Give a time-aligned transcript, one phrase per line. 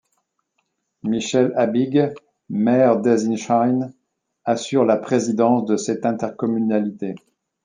[1.03, 2.11] Michel Habig,
[2.49, 3.93] Maire d’Ensisheim,
[4.45, 7.13] assure la présidence de cette intercommunalité.